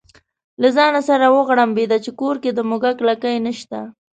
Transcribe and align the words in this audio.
له 0.61 0.67
ځانه 0.77 1.01
سره 1.09 1.25
وغړمبېده 1.35 1.97
چې 2.05 2.11
کور 2.19 2.35
کې 2.43 2.51
د 2.53 2.59
موږک 2.69 2.97
لکۍ 3.09 3.35
نشته. 3.45 3.79